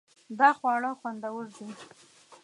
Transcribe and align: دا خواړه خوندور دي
دا 0.39 0.49
خواړه 0.57 0.91
خوندور 0.99 1.45
دي 1.57 1.67